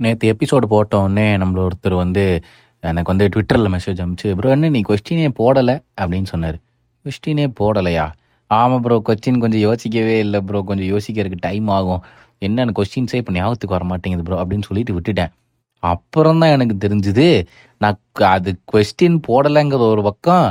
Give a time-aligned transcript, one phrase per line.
[0.00, 2.24] நேற்று எபிசோடு போட்டோடனே நம்மள ஒருத்தர் வந்து
[2.80, 5.74] எனக்கு வந்து ட்விட்டரில் மெசேஜ் அனுப்பிச்சு ப்ரோ என்ன நீ கொஸ்டினே போடலை?
[6.00, 6.58] அப்படின்னு சொன்னார்.
[7.04, 8.06] கொஸ்டினே போடலையா?
[8.50, 12.02] ஆமாம் ப்ரோ கொஸ்டின் கொஞ்சம் யோசிக்கவே இல்லை ப்ரோ கொஞ்சம் யோசிக்கிறதுக்கு டைம் ஆகும்.
[12.38, 15.32] என்னென்ன கொஸ்டின்ஸே இப்போ ஞாபகத்துக்கு வர மாட்டேங்குது ப்ரோ அப்படின்னு சொல்லிட்டு விட்டுட்டேன்.
[15.82, 17.26] அப்புறம் தான் எனக்கு தெரிஞ்சுது
[17.80, 17.98] நான்
[18.36, 20.46] அது கொஸ்டின் போடலைங்கிற ஒரு பக்கம்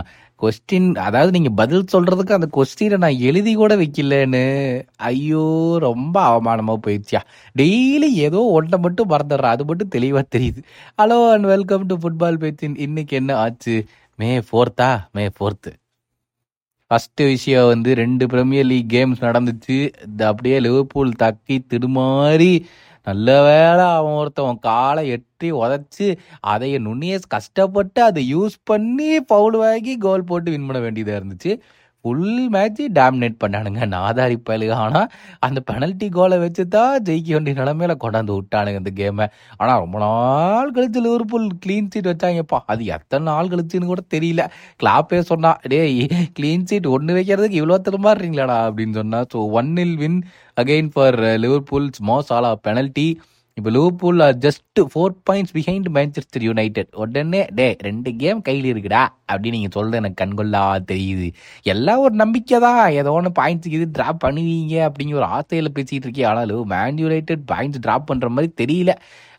[0.46, 4.44] கொஸ்டின் அதாவது நீங்கள் பதில் சொல்கிறதுக்கு அந்த கொஸ்டினை நான் எழுதி கூட வைக்கலன்னு.
[5.12, 5.46] ஐயோ
[5.88, 7.22] ரொம்ப அவமானமாக போயிடுச்சியா.
[7.62, 9.56] டெய்லி ஏதோ ஒன்றை மட்டும் மறந்துடுறேன்.
[9.56, 10.62] அது மட்டும் தெளிவாக தெரியுது.
[11.02, 13.76] Hello and welcome to football பேச்சின் இன்னைக்கு என்ன ஆச்சு?
[14.20, 15.72] மே ஃபோர்த்தா மே ஃபோர்த்து
[16.92, 19.78] ஃபர்ஸ்ட் விஷயம் வந்து ரெண்டு பிரீமியர் லீக் கேம்ஸ் நடந்துச்சு.
[20.30, 22.54] அப்படியே லிவர்பூல் தக்கி திருமாறி
[23.08, 26.08] நல்ல வேளை அவன் ஒருத்தவன் காலை எட்டி உதச்சி
[26.48, 31.52] அதைய நுண்ணிய கஷ்டப்பட்டு அதை யூஸ் பண்ணி பவுல் வாங்கி கோல் போட்டு வின் பண்ண வேண்டியதாக இருந்துச்சு.
[32.06, 33.84] ஃபுல் மேட்ச் டாமினேட் பண்ணானுங்க.
[33.94, 35.08] நாதாரி பயலுக ஆனால்
[35.46, 39.26] அந்த பெனல்ட்டி கோலை வச்சு தான் ஜெயிக்க வேண்டிய நிலமையில கொண்டாந்து விட்டானுங்க இந்த கேமை
[39.60, 42.60] ஆனால் ரொம்ப நாள் கழிச்சு லிவர்பூல் க்ளீன் சீட் வச்சாங்கப்பா.
[42.74, 44.44] அது எத்தனை நாள் கழிச்சுன்னு கூட தெரியல.
[44.82, 46.02] கிளாப்பே சொன்னா டேய்
[46.40, 49.22] க்ளீன் சீட் ஒன்று வைக்கிறதுக்கு இவ்வளோ திருமாறீங்களாடா அப்படின்னு சொன்னா.
[49.34, 50.20] So one nil win
[50.64, 53.08] again for Liverpool Mo Salah penalty
[53.60, 59.58] இப்போ Liverpool just four points behind Manchester United உடனே டே ரெண்டு கேம் கையில் இருக்குடா அப்படின்னு
[59.58, 61.28] நீங்கள் சொல்கிறது எனக்கு கண்கொள்ளா தெரியுது.
[61.74, 66.26] எல்லாம் ஒரு நம்பிக்கை தான் ஏதோ ஒன்று பாயிண்ட்ஸ் இது ட்ராப் பண்ணுவீங்க அப்படிங்கிற ஒரு ஆசையில் பேசிகிட்டு இருக்கே
[66.32, 68.94] ஆனாலும் மேன் யுனைடெட் பாயிண்ட்ஸ் ட்ராப் பண்ணுற மாதிரி தெரியல.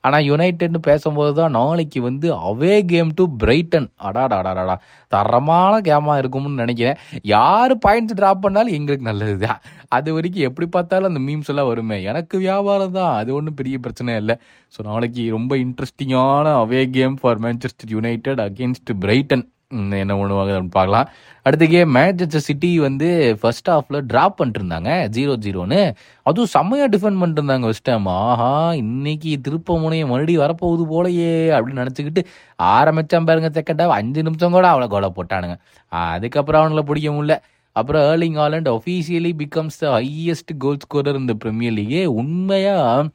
[0.06, 4.76] ஆனால் யுனைடெட்னு பேசும்போது தான் நாளைக்கு வந்து அவே கேம் டு பிரைட்டன் அடாடா அடாடாடா
[5.12, 6.98] தரமான கேமாக இருக்கும்னு நினைக்கிறேன்.
[7.36, 9.60] யார் பாயிண்ட்ஸ் ட்ராப் பண்ணாலும் எங்களுக்கு நல்லது தான்
[9.96, 11.98] அது வரைக்கும் எப்படி பார்த்தாலும் அந்த மீம்ஸ் எல்லாம் வருமே.
[12.12, 14.36] எனக்கு வியாபாரம் தான் அது ஒன்றும் பெரிய பிரச்சனை இல்லை.
[14.74, 19.46] ஸோ நாளைக்கு ரொம்ப இன்ட்ரெஸ்டிங்கான away game for Manchester United against Brighton
[20.00, 21.06] என்ன பண்ணுவாங்க அப்படின்னு பார்க்கலாம்.
[21.46, 23.08] அடுத்த கேம் மேன்செஸ்டர் சிட்டி வந்து
[23.40, 25.80] ஃபர்ஸ்ட் ஹாஃப்ல டிராப் பண்ணிட்டுருந்தாங்க ஜீரோ ஜீரோன்னு
[26.26, 28.50] அதுவும் செம்மையா டிஃபெண்ட் பண்ணிட்டுருந்தாங்க ஃபர்ஸ்ட் டைம் ஆஹா
[28.82, 32.24] இன்னைக்கு திருப்ப முனையை மறுபடியும் வரப்போகுது போலயே அப்படின்னு நினச்சிக்கிட்டு
[32.58, 35.56] ஆரம்பித்தான் பாருங்க செகண்ட் ஹாஃப் அஞ்சு நிமிஷம் கூட அவளை கொலை போட்டானுங்க.
[35.92, 37.36] அதுக்கப்புறம் அவங்கள பிடிக்க முடியல.
[37.76, 43.08] அப்புறம் Erling Haaland officially becomes the highest goal scorer இந்த பிரீமியர் லீகே உண்மையாக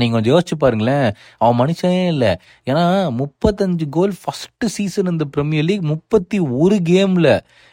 [0.00, 1.06] நீங்கள் கொஞ்சம் யோசிச்சு பாருங்களேன்.
[1.42, 2.32] அவன் மனுஷனே இல்லை.
[2.70, 2.82] ஏன்னா
[3.20, 7.30] முப்பத்தஞ்சு கோல் ஃபஸ்ட்டு சீசன் இந்த ப்ரீமியர் லீக் முப்பத்தி ஒரு கேமில்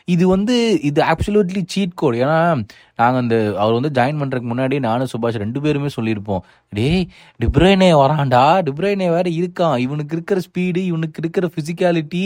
[0.08, 0.56] இது வந்து
[0.90, 2.38] இது ஆப்சலூட்லி சீட் கோட் ஏன்னா
[3.02, 6.44] நாங்கள் அந்த அவர் வந்து ஜாயின் பண்ணுறதுக்கு முன்னாடி நானும் சுபாஷ் ரெண்டு பேருமே சொல்லியிருப்போம்.
[6.78, 7.04] டேய்
[7.44, 9.78] டிப்ரைனே வரான்டா டிப்ரைனே வேறு இருக்கான்.
[9.86, 12.26] இவனுக்கு இருக்கிற ஸ்பீடு இவனுக்கு இருக்கிற ஃபிசிக்காலிட்டி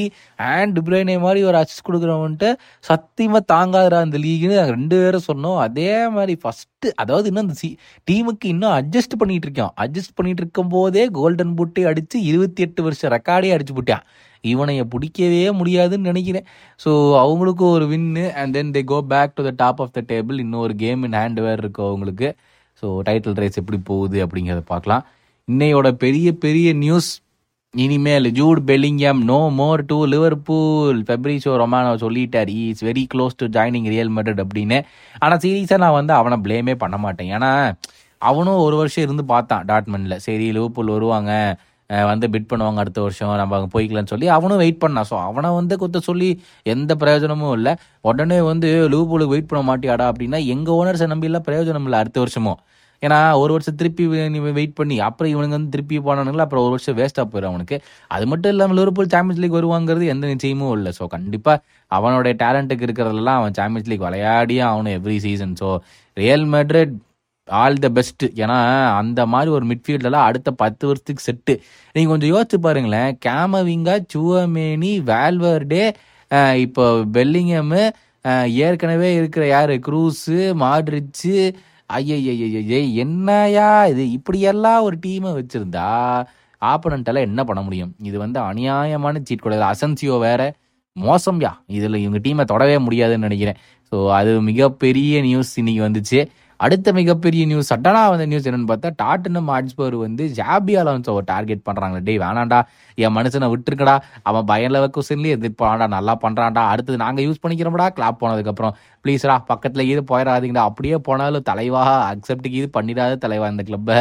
[0.51, 2.51] அண்ட் டிப்ரைனே மாதிரி ஒரு அசிஸ்ட் கொடுக்குறவன்ட்டு
[2.89, 5.59] சத்தியமாக தாங்காதரா இந்த லீக்னு நாங்கள் ரெண்டு பேரும் சொன்னோம்.
[5.67, 7.69] அதே மாதிரி ஃபஸ்ட்டு அதாவது இன்னும் அந்த சி
[8.09, 9.73] டீமுக்கு இன்னும் அட்ஜஸ்ட் பண்ணிகிட்டு இருக்கான்.
[9.83, 14.05] அட்ஜஸ்ட் பண்ணிகிட்டு இருக்கும் போதே கோல்டன் பூட்டை அடித்து இருபத்தி எட்டு வருஷம் ரெக்கார்டே அடிச்சு போட்டான்.
[14.53, 16.47] இவனைய பிடிக்கவே முடியாதுன்னு நினைக்கிறேன்.
[16.85, 16.91] ஸோ
[17.23, 20.75] அவங்களுக்கு ஒரு win and then they go back to the top of the table இன்னொரு
[20.83, 22.29] கேம் இன் ஹேண்ட் வேர் இருக்கு அவங்களுக்கு.
[22.81, 25.05] ஸோ டைட்டில் ரேஸ் எப்படி போகுது அப்படிங்கிறத பார்க்கலாம்.
[25.47, 27.11] இன்னையோட பெரிய பெரிய நியூஸ்
[27.73, 33.87] இனிமேல் Jude Bellingham no more to Liverpool Fabrizio Romano சொல்லிட்டார் is very close to joining
[33.93, 34.77] Real Madrid அப்படின்னு.
[35.23, 37.31] ஆனால் சீரியஸாக நான் வந்து அவனை ப்ளேமே பண்ண மாட்டேன்.
[37.37, 37.51] ஏன்னா
[38.21, 41.31] அவனும் ஒரு வருஷம் இருந்து பார்த்தான் டாட்மண்டில் சரி லிவர்பூல் வருவாங்க.
[42.11, 45.75] வந்து பிட் பண்ணுவாங்க அடுத்த வருஷம் நம்ம அங்கே போய்க்கலாம்னு சொல்லி அவனும் வெயிட் பண்ணான் ஸோ அவனை வந்து
[45.83, 46.29] கொத்த சொல்லி
[46.73, 47.73] எந்த பிரயோஜனமும் இல்லை.
[48.09, 52.59] உடனே வந்து லிவர்பூலுக்கு வெயிட் பண்ண மாட்டியாடா அப்படின்னா எங்கள் ஓனர்ஸை நம்பிலாம் பிரயோஜனம் இல்லை அடுத்த வருஷமும்
[53.03, 54.03] ஏன்னா ஒரு வருஷம் திருப்பி
[54.35, 57.77] நீ வெயிட் பண்ணி அப்புறம் இவனுங்க வந்து திருப்பி போனானுங்களா அப்புறம் ஒரு வருஷம் வேஸ்ட்டாக போயிடும் அவனுக்கு.
[58.15, 60.91] அது மட்டும் இல்லாமல் லிவர்பூல் சாம்பியன்ஸ் லீக் வருவாங்கிறது எந்த நிச்சயமும் இல்லை.
[60.99, 61.57] ஸோ கண்டிப்பாக
[61.91, 65.69] அவனோட டேலண்ட்டுக்கு இருக்கிறதெல்லாம் அவன் சாம்பியன்ஸ் லீக் விளையாடியே ஆகணும் every season so
[66.17, 66.95] Real Madrid
[67.61, 68.57] all the best ஏன்னா
[69.01, 71.53] அந்த மாதிரி ஒரு மிட்ஃபீல்டெல்லாம் அடுத்த பத்து வருஷத்துக்கு செட்டு.
[71.95, 73.11] நீங்கள் கொஞ்சம் யோசிச்சு பாருங்களேன்.
[73.27, 75.85] கேமவிங்கா சுவமேனி வேல்வர்டே
[76.65, 77.83] இப்போ பெல்லிங்கமு
[78.67, 79.73] ஏற்கனவே இருக்கிற யார்?
[79.87, 81.35] க்ரூஸு மாட்ரிச்சு
[81.97, 84.03] ஐயய்யய்யே என்னையா இது?
[84.17, 85.89] இப்படியெல்லாம் ஒரு டீமை வச்சுருந்தா
[86.61, 87.91] ஆப்பனண்ட்டெல்லாம் என்ன பண்ண முடியும்?
[88.09, 90.41] இது வந்து அநியாயமான சீட் கூட அசன்சியோ வேற
[90.95, 91.51] மோசம்யா.
[91.77, 93.59] இதில் இவங்க டீமை தொடவே முடியாதுன்னு நினைக்கிறேன்.
[93.91, 96.19] ஸோ அது மிகப்பெரிய நியூஸ் இன்னைக்கு வந்துச்சு.
[96.65, 101.97] அடுத்த மிகப்பெரிய நியூஸ் சட்டனாக வந்த நியூஸ் என்னன்னு பார்த்தா டாட்டனம் ஆட்ஸ்பர் வந்து ஜாபி அலோன்ஸோவை டார்கெட் பண்ணுறாங்க
[102.07, 102.59] டேய் வேணாண்டா
[102.97, 103.95] என் மனுஷனை விட்டுருக்கடா.
[104.29, 108.73] அவன் பயன் லெவல் கொஸ்டின்லேயே எதிர்ப்பான்டா நல்லா பண்ணுறான்டா அடுத்தது நாங்கள் யூஸ் பண்ணிக்கிறோம்டா கிளாப் போனதுக்கப்புறம்.
[109.03, 110.63] ப்ளீஸ்டா பக்கத்தில் இது போயிடாதீங்கடா.
[110.69, 111.83] அப்படியே போனாலும் தலைவா
[112.13, 113.99] அக்செப்டுக்கு இது பண்ணிடாத தலைவா இந்த கிளப்பை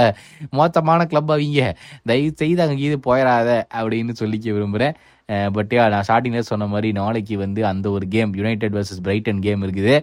[0.60, 1.66] மோசமான கிளப் அவங்க.
[2.12, 4.96] தயவு செய்து அங்கே இது போயிடாத அப்படின்னு சொல்லிக்க விரும்புகிறேன்
[5.28, 9.94] பட் நான் ஸ்டார்டிங்ல சொன்ன மாதிரி நாளைக்கு வந்து அந்த ஒரு game United versus Brighton game இருக்குது.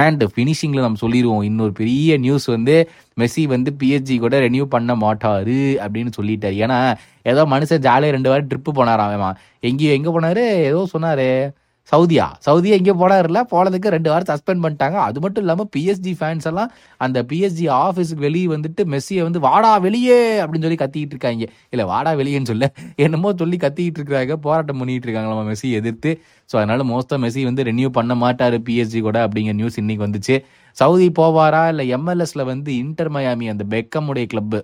[0.00, 2.76] அண்ட் ஃபினிஷிங்கில் நம்ம சொல்லிடுவோம் இன்னொரு பெரிய நியூஸ் வந்து
[3.20, 6.56] மெஸ்ஸி வந்து பிஹெச்சி கூட ரெனியூ பண்ண மாட்டாரு அப்படின்னு சொல்லிட்டாரு.
[6.64, 6.78] ஏன்னா
[7.22, 9.38] ஏதோ மனுஷன் ஜாலியாக ரெண்டு வாரம் ட்ரிப்பு போனாராம் அவன்.
[9.70, 10.44] எங்கேயோ எங்கே போனாரு?
[10.70, 11.26] ஏதோ சொன்னார்.
[11.88, 12.26] சவுதியா.
[12.46, 14.96] சவுதியா இங்கே போடாருல போனதுக்கு ரெண்டு வாரம் சஸ்பெண்ட் பண்ணிட்டாங்க.
[15.08, 20.18] அது மட்டும் இல்லாமல் பிஎஸ்ஜி ஃபேன்ஸ் எல்லாம் அந்த பிஎஸ்ஜி ஆஃபீஸுக்கு வெளியே வந்துட்டு மெஸ்ஸியை வந்து வாடா வெளியே!
[20.42, 21.44] அப்படின்னு சொல்லி கத்திக்கிட்டு இருக்காங்க.
[21.72, 22.68] இல்லை வாடா வெளியேன்னு சொல்ல.
[23.06, 24.36] என்னமோ சொல்லி கத்திக்கிட்டு இருக்கிறாங்க.
[24.46, 26.12] போராட்டம் பண்ணிட்டு இருக்காங்க நம்ம மெஸ்ஸி எதிர்த்து.
[26.50, 30.36] ஸோ அதனால மோஸ்ட்டாக மெஸ்ஸி வந்து ரெனியூ பண்ண மாட்டார் பிஎஸ்ஜி கூட அப்படிங்கிற நியூஸ் இன்னைக்கு வந்துச்சு.
[30.76, 31.62] சவுதி போவாரா?
[31.72, 34.58] இல்லை எம்எல்எஸ்ல வந்து இன்டர் மயாமி அந்த பெக்கமுடைய கிளப்பு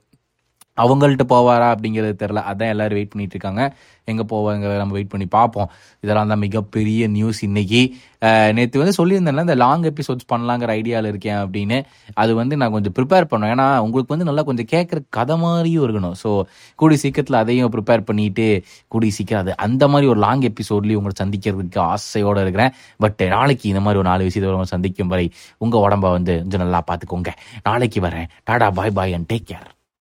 [0.85, 3.63] அவங்கள்ட்ட போவாரா அப்படிங்கிறது தெரில அதான் எல்லோரும் வெயிட் பண்ணிட்டு இருக்காங்க.
[4.11, 5.71] எங்கே போவாங்க நம்ம வெயிட் பண்ணி பார்ப்போம்.
[6.05, 7.81] இதெல்லாம் தான் மிகப்பெரிய நியூஸ் இன்னைக்கு.
[8.57, 11.79] நேற்று வந்து சொல்லியிருந்தேன்ல இந்த லாங் எபிசோட்ஸ் பண்ணலாங்கிற ஐடியாவில் இருக்கேன் அப்படின்னு.
[12.23, 13.53] அது வந்து நான் கொஞ்சம் ப்ரிப்பேர் பண்ணேன்.
[13.55, 16.17] ஏன்னா உங்களுக்கு வந்து நல்லா கொஞ்சம் கேட்குற கதை மாதிரியும் இருக்கணும்.
[16.23, 16.31] ஸோ
[16.83, 18.49] கூடி சீக்கிரத்தில் அதையும் ப்ரிப்பேர் பண்ணிட்டு
[18.95, 22.75] கூடி சீக்கிரம் அது அந்த மாதிரி ஒரு லாங் எபிசோட்லேயும் உங்களை சந்திக்கிறதுக்கு ஆசையோடு இருக்கிறேன்.
[23.05, 25.29] பட் நாளைக்கு இந்த மாதிரி ஒரு நாலு விஷயத்தை சந்திக்கும் வரை
[25.67, 27.33] உங்கள் உடம்ப வந்து கொஞ்சம் நல்லா பார்த்துக்கோங்க.
[27.71, 28.29] நாளைக்கு வரேன்.
[28.51, 29.73] Tata bye bye and take care